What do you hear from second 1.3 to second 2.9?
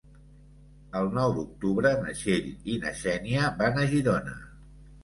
d'octubre na Txell i